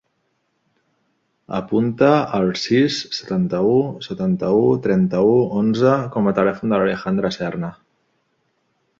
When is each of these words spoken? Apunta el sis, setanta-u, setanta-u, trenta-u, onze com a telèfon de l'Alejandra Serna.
Apunta 1.57 2.07
el 2.37 2.47
sis, 2.61 2.95
setanta-u, 3.17 3.75
setanta-u, 4.05 4.63
trenta-u, 4.87 5.35
onze 5.59 5.93
com 6.15 6.31
a 6.31 6.33
telèfon 6.39 6.73
de 6.73 6.79
l'Alejandra 6.81 7.31
Serna. 7.37 7.71